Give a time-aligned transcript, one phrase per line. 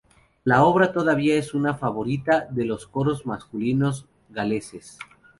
[0.45, 4.97] La obra todavía es una favorita de los coros masculinos galeses.